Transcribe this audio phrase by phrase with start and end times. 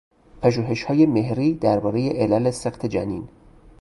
[0.41, 3.29] پژوهشهای مهری دربارهی علل سقط جنین